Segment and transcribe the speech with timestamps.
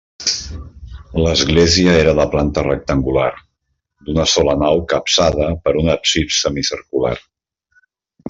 [1.25, 3.27] L'església era de planta rectangular,
[4.07, 7.15] d'una sola nau capçada per un absis semicircular.